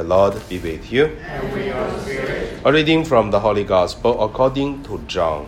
[0.00, 1.04] The Lord be with you.
[1.04, 2.60] And with your spirit.
[2.64, 5.46] A reading from the Holy Gospel according to John.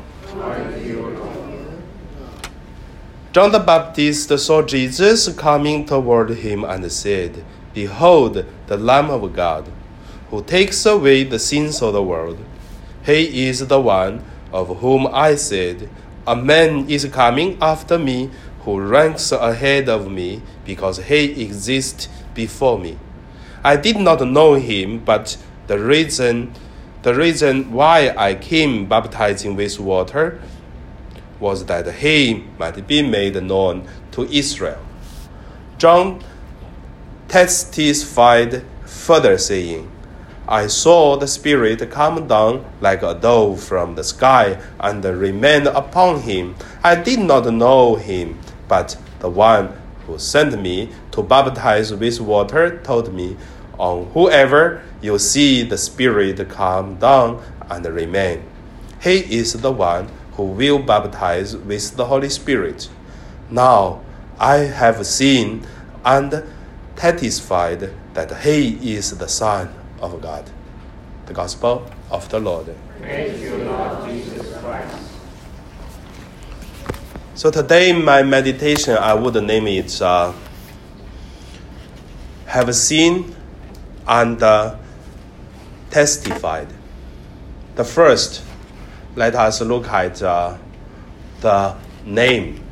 [3.33, 7.43] John the Baptist saw Jesus coming toward him and said,
[7.73, 9.71] Behold, the Lamb of God,
[10.29, 12.37] who takes away the sins of the world.
[13.07, 14.23] He is the one
[14.53, 15.89] of whom I said,
[16.27, 18.31] A man is coming after me
[18.67, 22.99] who ranks ahead of me because he exists before me.
[23.65, 26.53] I did not know him, but the reason
[27.03, 30.41] the reason why I came baptizing with water
[31.41, 34.79] was that he might be made known to Israel.
[35.79, 36.23] John
[37.27, 39.91] testified further, saying,
[40.47, 46.21] I saw the Spirit come down like a dove from the sky and remain upon
[46.21, 46.55] him.
[46.85, 49.73] I did not know him, but the one
[50.07, 53.37] who sent me to baptize with water told me,
[53.79, 58.43] On whoever you see the Spirit come down and remain,
[59.01, 62.89] he is the one who will baptize with the Holy Spirit.
[63.51, 64.01] Now
[64.39, 65.67] I have seen
[66.05, 66.45] and
[66.97, 70.51] testified that he is the Son of God.
[71.27, 72.75] The Gospel of the Lord.
[73.01, 74.99] You, Lord Jesus Christ.
[77.35, 80.35] So today, my meditation, I would name it uh,
[82.45, 83.35] Have Seen
[84.07, 84.77] and uh,
[85.91, 86.69] Testified.
[87.75, 88.45] The first,
[89.17, 90.59] let us look at uh,
[91.41, 91.75] the
[92.05, 92.63] name,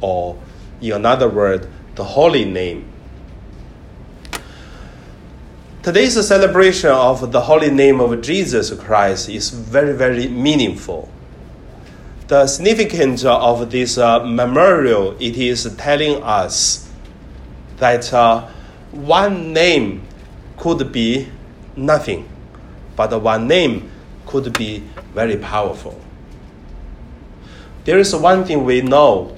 [0.00, 0.40] or
[0.80, 2.88] in another word, the holy name.
[5.82, 11.10] Today's celebration of the holy name of Jesus Christ is very, very meaningful.
[12.26, 16.88] The significance of this uh, memorial it is telling us
[17.76, 18.48] that uh,
[18.92, 20.06] one name
[20.56, 21.28] could be
[21.76, 22.28] nothing,
[22.96, 23.90] but one name
[24.26, 26.00] could be very powerful.
[27.84, 29.36] There is one thing we know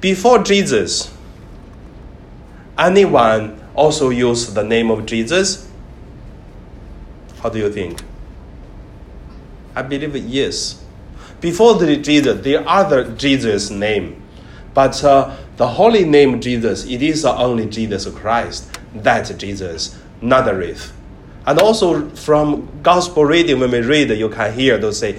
[0.00, 1.12] before Jesus,
[2.76, 5.70] anyone also used the name of Jesus?
[7.40, 8.02] How do you think?
[9.74, 10.84] I believe yes.
[11.40, 14.22] Before the Jesus, are other Jesus name,
[14.74, 18.70] but uh, the holy name Jesus, it is only Jesus Christ.
[18.94, 20.92] That Jesus Nazareth.
[21.46, 25.18] And also from gospel reading, when we read, you can hear those say,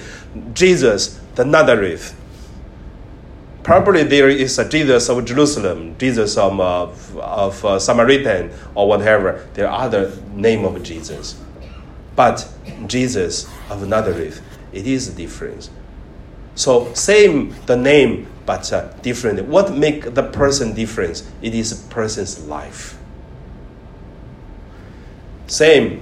[0.54, 2.16] Jesus the Nazareth.
[3.64, 9.48] Probably there is a Jesus of Jerusalem, Jesus of, uh, of uh, Samaritan, or whatever.
[9.54, 11.40] There are other name of Jesus.
[12.16, 12.48] But
[12.88, 14.42] Jesus of Nazareth,
[14.72, 15.70] it is different.
[16.60, 19.46] So same the name, but uh, different.
[19.46, 21.24] What make the person different?
[21.42, 22.98] It is a person's life.
[25.48, 26.02] Same.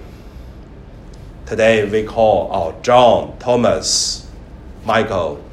[1.45, 4.27] Today we call our John, Thomas,
[4.83, 5.45] Michael.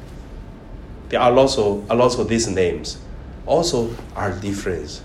[1.09, 2.97] There are also of these names,
[3.45, 5.03] also are different.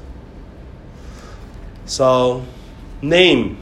[1.84, 2.46] So,
[3.02, 3.58] name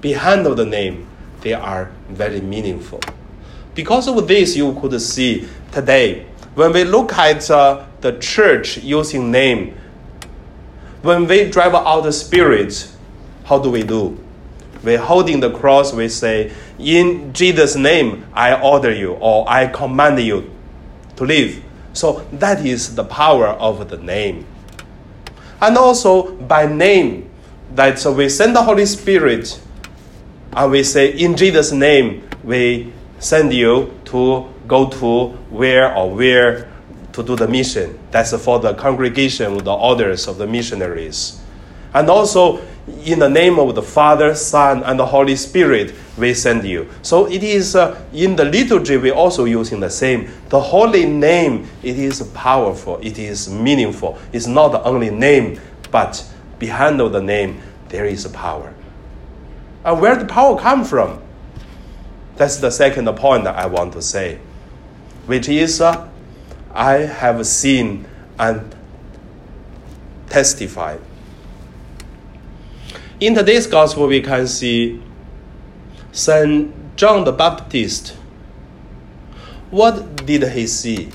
[0.00, 1.08] behind of the name,
[1.40, 3.00] they are very meaningful.
[3.78, 9.30] Because of this, you could see today when we look at uh, the church using
[9.30, 9.78] name,
[11.02, 12.90] when we drive out the spirit,
[13.44, 14.18] how do we do?
[14.82, 20.18] We're holding the cross, we say, In Jesus' name, I order you or I command
[20.18, 20.52] you
[21.14, 21.62] to live.
[21.92, 24.44] So that is the power of the name.
[25.60, 27.30] And also by name,
[27.76, 29.60] that so we send the Holy Spirit
[30.52, 36.70] and we say, In Jesus' name, we send you to go to where or where
[37.12, 37.98] to do the mission.
[38.10, 41.40] That's for the congregation, the orders of the missionaries.
[41.94, 42.60] And also,
[43.04, 46.88] in the name of the Father, Son, and the Holy Spirit, we send you.
[47.02, 50.30] So it is uh, in the liturgy we also using the same.
[50.48, 52.98] The holy name it is powerful.
[53.02, 54.18] It is meaningful.
[54.32, 56.24] It's not the only name, but
[56.58, 58.74] behind of the name there is a power.
[59.84, 61.22] And where the power come from?
[62.38, 64.38] That's the second point I want to say,
[65.26, 66.08] which is uh,
[66.72, 68.06] I have seen
[68.38, 68.74] and
[70.30, 71.00] testified.
[73.18, 75.02] In today's gospel, we can see
[76.12, 78.10] Saint John the Baptist.
[79.72, 81.10] What did he see?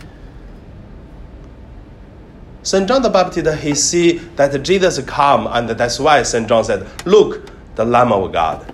[2.63, 6.85] Saint John the Baptist, he see that Jesus come, and that's why Saint John said,
[7.05, 8.73] "Look, the Lamb of God."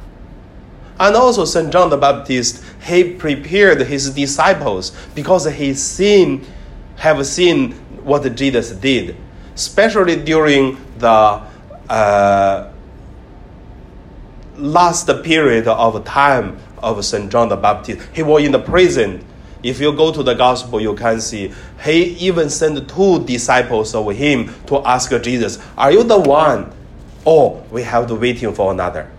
[0.99, 6.45] And also Saint John the Baptist, he prepared his disciples because he seen,
[6.97, 7.71] have seen
[8.03, 9.15] what Jesus did,
[9.55, 11.41] especially during the
[11.89, 12.71] uh,
[14.57, 17.31] last period of time of St.
[17.31, 18.07] John the Baptist.
[18.13, 19.25] He was in the prison.
[19.63, 21.53] If you go to the gospel, you can see
[21.83, 26.73] he even sent two disciples of him to ask Jesus, Are you the one?
[27.25, 29.11] Or we have to waiting for another.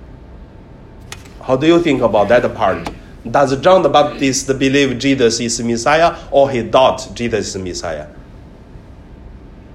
[1.43, 2.91] How do you think about that part?
[3.29, 8.09] Does John the Baptist believe Jesus is Messiah or he thought Jesus is Messiah?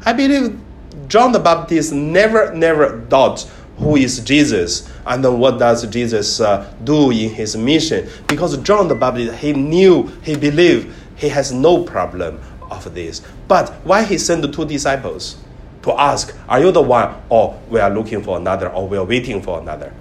[0.06, 0.60] I believe
[1.08, 3.42] John the Baptist never, never thought
[3.78, 8.10] who is Jesus and what does Jesus uh, do in his mission.
[8.28, 12.40] Because John the Baptist, he knew, he believed, he has no problem
[12.72, 13.22] of this.
[13.48, 15.38] But why he sent the two disciples
[15.84, 19.06] to ask, are you the one, or we are looking for another, or we are
[19.06, 19.94] waiting for another?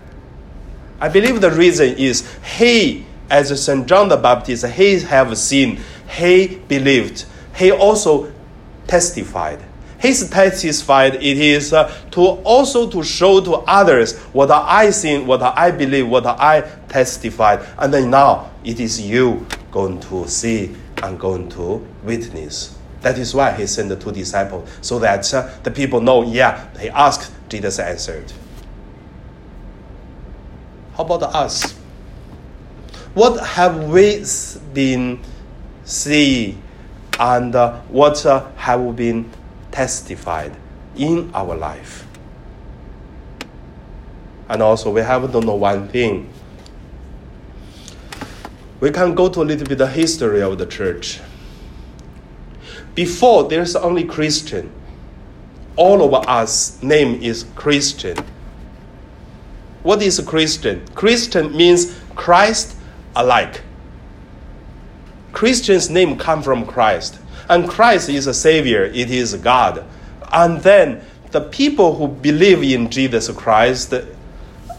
[1.00, 3.86] I believe the reason is he, as St.
[3.86, 5.80] John the Baptist, he have seen,
[6.16, 7.24] he believed,
[7.56, 8.32] he also
[8.86, 9.62] testified
[10.04, 15.40] his testified it is uh, to also to show to others what I seen, what
[15.40, 21.18] I believe, what I testified, and then now it is you going to see and
[21.18, 22.76] going to witness.
[23.00, 26.68] That is why he sent the two disciples, so that uh, the people know, yeah,
[26.78, 28.30] he asked, Jesus answered.
[30.96, 31.72] How about us?
[33.14, 34.24] What have we
[34.72, 35.20] been
[35.84, 36.62] seeing
[37.18, 39.30] and uh, what uh, have been
[39.70, 40.54] testified
[40.96, 42.06] in our life.
[44.48, 46.30] And also, we have to know one thing.
[48.80, 51.20] We can go to a little bit the history of the church.
[52.94, 54.70] Before, there's only Christian.
[55.76, 58.16] All of us name is Christian.
[59.84, 60.84] What is Christian?
[60.94, 62.74] Christian means Christ
[63.14, 63.60] alike.
[65.32, 67.18] Christian's name come from Christ.
[67.50, 69.84] And Christ is a Savior, it is God.
[70.32, 73.92] And then the people who believe in Jesus Christ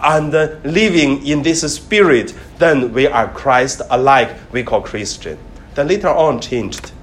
[0.01, 0.31] and
[0.63, 5.37] living in this spirit, then we are Christ alike, we call Christian.
[5.75, 6.93] Then later on changed.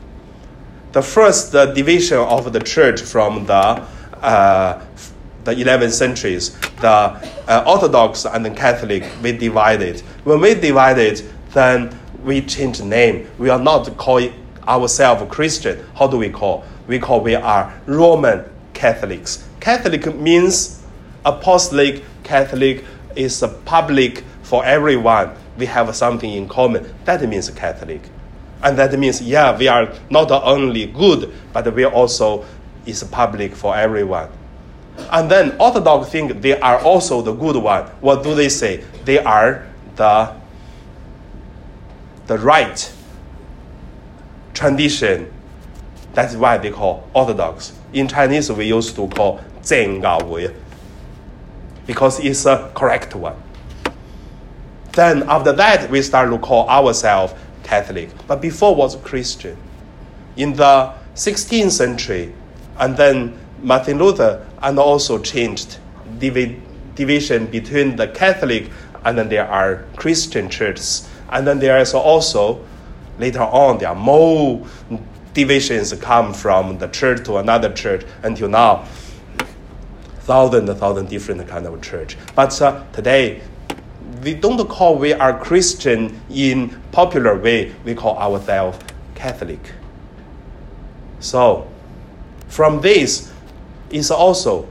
[0.91, 3.87] The first uh, division of the church from the
[4.23, 4.85] uh,
[5.44, 10.00] the 11th centuries, the uh, Orthodox and the Catholic, we divided.
[10.25, 13.29] When we divided, then we changed name.
[13.39, 14.35] We are not calling
[14.69, 16.65] ourselves Christian, how do we call?
[16.87, 18.44] We call we are Roman
[18.75, 19.47] Catholics.
[19.61, 20.83] Catholic means
[21.25, 22.85] apostolic Catholic
[23.17, 25.35] is public for everyone.
[25.59, 26.94] We have something in common.
[27.05, 28.00] That means Catholic.
[28.62, 32.44] And that means, yeah, we are not only good, but we also
[32.87, 34.29] is public for everyone.
[35.11, 37.87] And then Orthodox think they are also the good one.
[38.00, 38.85] What do they say?
[39.05, 39.67] They are
[39.97, 40.35] the,
[42.27, 42.93] the right
[44.55, 45.33] tradition.
[46.15, 47.73] That's why they call Orthodox.
[47.93, 49.41] In Chinese, we used to call
[49.71, 50.55] Wei
[51.87, 53.37] because it's a correct one.
[54.93, 58.11] Then after that, we start to call ourselves Catholic.
[58.27, 59.56] But before was Christian.
[60.37, 62.33] In the 16th century,
[62.79, 65.79] and then Martin Luther and also changed
[66.19, 68.70] division between the Catholic
[69.05, 71.09] and then there are Christian churches.
[71.31, 72.64] And then there is also
[73.19, 74.67] Later on, there are more
[75.35, 78.85] divisions come from the church to another church until now,
[80.20, 82.17] thousand, thousand different kind of church.
[82.35, 83.43] But uh, today,
[84.23, 87.75] we don't call we are Christian in popular way.
[87.84, 88.79] We call ourselves
[89.15, 89.72] Catholic.
[91.20, 91.70] So,
[92.48, 93.31] from this
[93.93, 94.67] is also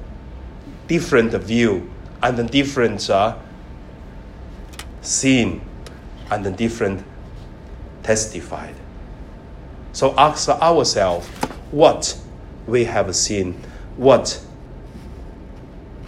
[0.88, 1.90] different view
[2.22, 3.38] and a different uh,
[5.02, 5.62] scene
[6.30, 7.04] and a different
[8.04, 8.76] testified.
[9.94, 11.28] So ask ourselves
[11.72, 12.18] what
[12.68, 13.62] we have seen,
[13.98, 14.42] what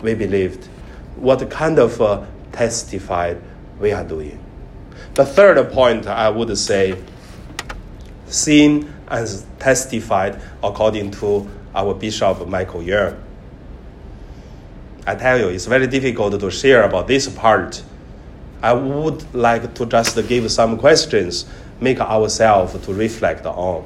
[0.01, 0.65] we believed,
[1.15, 3.41] what kind of uh, testified
[3.79, 4.39] we are doing.
[5.15, 7.01] The third point I would say,
[8.27, 13.19] seen and testified according to our Bishop Michael Yeung.
[15.05, 17.83] I tell you, it's very difficult to share about this part.
[18.61, 21.45] I would like to just give some questions
[21.81, 23.83] make ourselves to reflect on.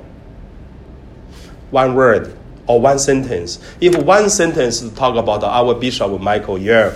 [1.72, 3.60] One word or one sentence.
[3.82, 6.94] If one sentence talk about our Bishop Michael Yeung,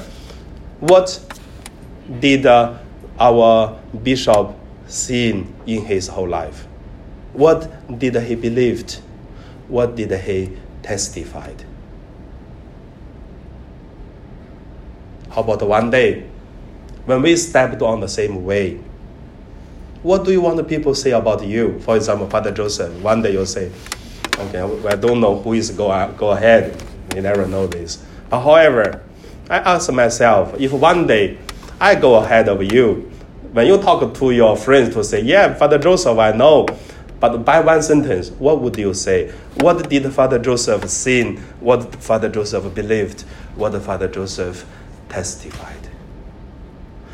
[0.80, 1.20] what
[2.20, 2.78] did uh,
[3.20, 4.56] our bishop
[4.88, 6.68] see in his whole life?
[7.34, 9.00] What did he believed?
[9.68, 11.64] What did he testified?
[15.30, 16.28] How about one day
[17.06, 18.80] when we stepped on the same way?
[20.04, 21.80] What do you want the people say about you?
[21.80, 23.72] For example, Father Joseph, one day you'll say,
[24.38, 26.76] okay, I don't know who is go, go ahead.
[27.16, 28.04] You never know this.
[28.30, 29.04] But however,
[29.50, 31.38] I ask myself, if one day
[31.82, 33.10] I go ahead of you.
[33.54, 36.68] When you talk to your friends to say, yeah, Father Joseph, I know,
[37.22, 39.32] but by one sentence, what would you say?
[39.58, 41.38] What did Father Joseph sin?
[41.60, 43.22] What Father Joseph believed?
[43.56, 44.66] What Father Joseph
[45.08, 45.88] testified?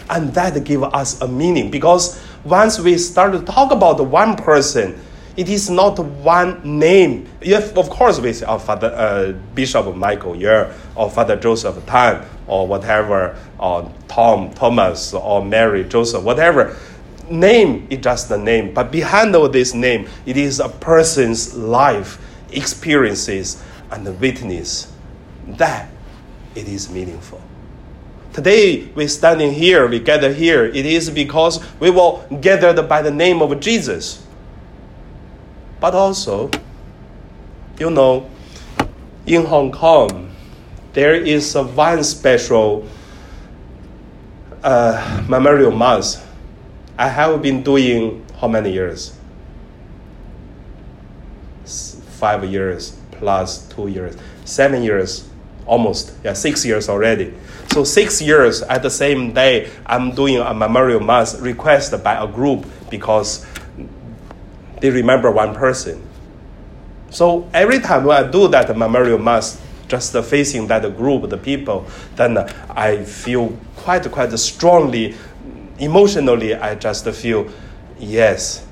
[0.09, 4.97] And that give us a meaning because once we start to talk about one person,
[5.35, 7.29] it is not one name.
[7.41, 12.25] If, of course, we say oh, Father uh, Bishop Michael Yeung or Father Joseph Tan
[12.47, 16.77] or whatever, or Tom, Thomas, or Mary, Joseph, whatever.
[17.29, 22.19] Name is just the name, but behind all this name, it is a person's life,
[22.51, 24.91] experiences, and witness.
[25.47, 25.89] That
[26.55, 27.41] it is meaningful.
[28.33, 33.11] Today, we're standing here, we gather here, it is because we were gathered by the
[33.11, 34.23] name of Jesus.
[35.79, 36.51] But also,
[37.79, 38.29] you know,
[39.25, 40.31] in Hong Kong,
[40.93, 42.87] there is a one special
[44.63, 46.23] uh, memorial mass.
[46.97, 49.15] I have been doing how many years?
[51.65, 55.27] Five years plus two years, seven years,
[55.65, 57.33] almost, yeah, six years already.
[57.71, 62.27] So six years at the same day, I'm doing a memorial mass requested by a
[62.27, 63.45] group because
[64.81, 66.01] they remember one person.
[67.09, 71.87] So every time when I do that memorial mass, just facing that group, the people,
[72.15, 72.37] then
[72.69, 75.15] I feel quite, quite strongly,
[75.79, 77.49] emotionally, I just feel,
[77.99, 78.65] yes,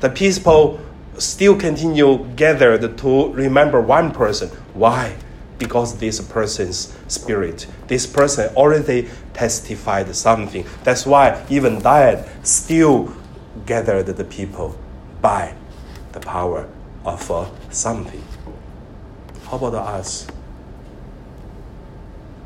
[0.00, 0.80] the people
[1.18, 4.48] still continue gathered to remember one person.
[4.74, 5.16] Why?
[5.58, 10.66] Because this person's spirit, this person already testified something.
[10.82, 13.14] That's why even that still
[13.66, 14.76] gathered the people
[15.20, 15.54] by
[16.12, 16.68] the power
[17.04, 18.24] of uh, something.
[19.44, 20.26] How about us?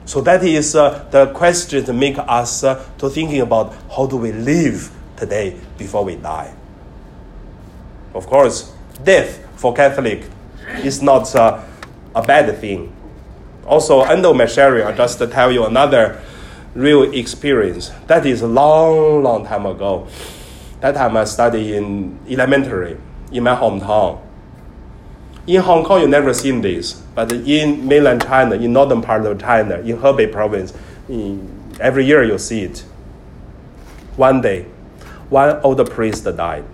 [0.06, 4.16] So that is uh, the question to make us uh, to thinking about how do
[4.16, 6.54] we live today before we die.
[8.14, 8.72] Of course,
[9.02, 10.24] death for Catholic
[10.84, 11.60] is not uh,
[12.14, 12.94] a bad thing.
[13.66, 16.22] Also, under my sharing, I just tell you another
[16.76, 17.90] real experience.
[18.06, 20.06] That is a long, long time ago.
[20.80, 22.96] That time I studied in elementary
[23.32, 24.22] in my hometown.
[25.46, 29.40] In Hong Kong, you never seen this, but in mainland China, in northern part of
[29.40, 30.72] China, in Hebei province,
[31.08, 31.48] in,
[31.78, 32.80] every year you see it.
[34.16, 34.66] One day,
[35.28, 36.64] one older priest died.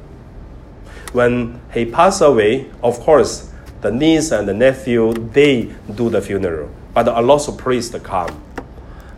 [1.12, 3.52] When he passed away, of course,
[3.82, 8.42] the niece and the nephew they do the funeral, but a lot of priests come,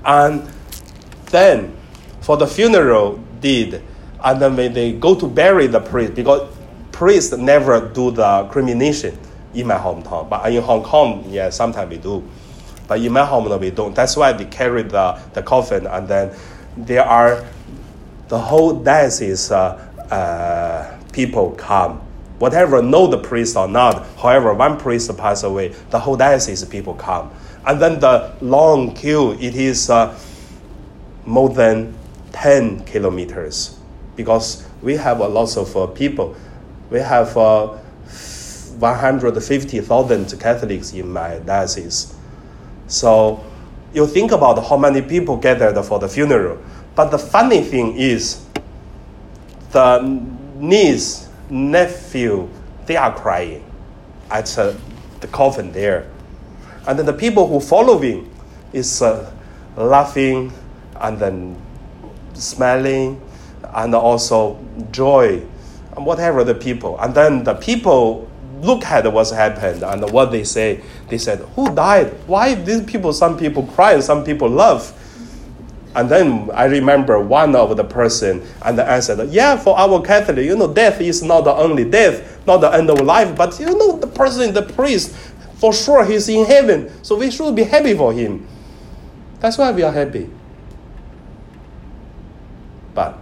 [0.04, 0.50] and
[1.26, 1.76] then
[2.22, 3.84] for the funeral did,
[4.24, 6.48] and then when they go to bury the priest, because
[6.90, 9.16] priests never do the cremation
[9.54, 10.28] in my hometown.
[10.28, 12.22] But in Hong Kong, yeah, sometimes we do.
[12.86, 13.94] But in my hometown, we don't.
[13.94, 16.36] That's why they carry the, the coffin, and then
[16.76, 17.44] there are
[18.28, 19.74] the whole diocese uh,
[20.10, 22.00] uh, people come.
[22.38, 26.94] Whatever, know the priest or not, however, one priest pass away, the whole diocese people
[26.94, 27.30] come.
[27.66, 30.18] And then the long queue, it is uh,
[31.24, 31.96] more than
[32.32, 33.78] 10 kilometers
[34.16, 36.36] because we have a lot of uh, people.
[36.90, 37.78] We have uh,
[38.74, 42.14] 150,000 Catholics in my diocese.
[42.86, 43.44] So
[43.92, 46.58] you think about how many people gathered for the funeral.
[46.94, 48.44] But the funny thing is,
[49.72, 50.00] the
[50.56, 52.48] niece, nephew,
[52.86, 53.64] they are crying
[54.30, 54.74] at uh,
[55.20, 56.10] the coffin there.
[56.86, 58.30] And then the people who following
[58.72, 59.32] is uh,
[59.76, 60.52] laughing
[61.00, 61.60] and then
[62.34, 63.20] smiling
[63.74, 65.42] and also joy
[65.96, 66.98] and whatever the people.
[67.00, 68.30] And then the people
[68.64, 70.80] look at what's happened and what they say.
[71.08, 72.12] They said, Who died?
[72.26, 74.92] Why these people, some people cry and some people love?
[75.96, 80.44] And then I remember one of the person and I answered, Yeah, for our Catholic,
[80.44, 83.66] you know, death is not the only death, not the end of life, but you
[83.66, 85.14] know, the person, the priest,
[85.56, 86.90] for sure he's in heaven.
[87.04, 88.46] So we should be happy for him.
[89.38, 90.28] That's why we are happy.
[92.94, 93.18] But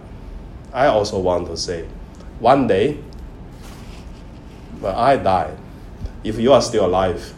[0.71, 1.85] I also want to say,
[2.39, 2.97] one day
[4.83, 5.55] when I die,
[6.23, 7.33] if you are still alive,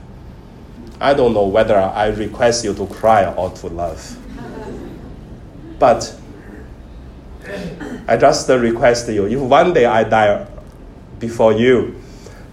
[1.00, 4.18] I don't know whether I request you to cry or to laugh.
[5.78, 6.16] But
[8.08, 10.48] I just request you, if one day I die
[11.20, 12.02] before you,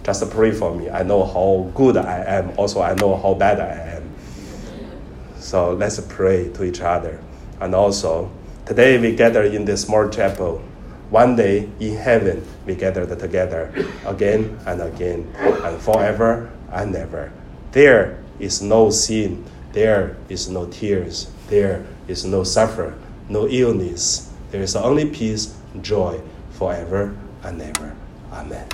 [0.02, 0.90] just pray for me.
[0.90, 2.52] I know how good I am.
[2.56, 4.10] Also, I know how bad I am.
[5.38, 7.20] So let's pray to each other.
[7.60, 8.30] And also,
[8.66, 10.62] today we gather in this small chapel
[11.12, 13.68] one day in heaven we gathered together
[14.06, 17.30] again and again and forever and ever.
[17.72, 24.32] There is no sin, there is no tears, there is no suffering, no illness.
[24.50, 26.20] There is only peace, joy
[26.52, 27.94] forever and ever.
[28.32, 28.66] Amen.